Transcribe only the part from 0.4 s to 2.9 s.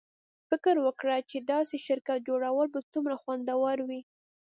فکر وکړه چې د داسې شرکت جوړول به